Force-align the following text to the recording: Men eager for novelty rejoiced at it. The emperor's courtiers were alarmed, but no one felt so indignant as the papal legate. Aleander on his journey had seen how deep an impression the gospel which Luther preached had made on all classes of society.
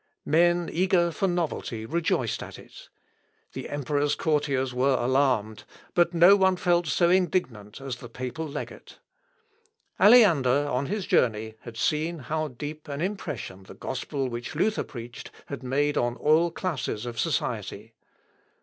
Men 0.25 0.67
eager 0.73 1.11
for 1.11 1.27
novelty 1.27 1.85
rejoiced 1.85 2.41
at 2.41 2.57
it. 2.57 2.89
The 3.53 3.69
emperor's 3.69 4.15
courtiers 4.15 4.73
were 4.73 4.95
alarmed, 4.95 5.63
but 5.93 6.11
no 6.11 6.35
one 6.35 6.55
felt 6.55 6.87
so 6.87 7.11
indignant 7.11 7.79
as 7.79 7.97
the 7.97 8.09
papal 8.09 8.47
legate. 8.47 8.97
Aleander 9.99 10.67
on 10.67 10.87
his 10.87 11.05
journey 11.05 11.53
had 11.59 11.77
seen 11.77 12.17
how 12.17 12.47
deep 12.47 12.87
an 12.87 12.99
impression 12.99 13.61
the 13.61 13.75
gospel 13.75 14.27
which 14.27 14.55
Luther 14.55 14.83
preached 14.83 15.29
had 15.45 15.61
made 15.61 15.99
on 15.99 16.15
all 16.15 16.49
classes 16.49 17.05
of 17.05 17.19
society. 17.19 17.93